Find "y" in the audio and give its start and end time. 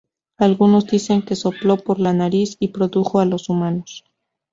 2.59-2.69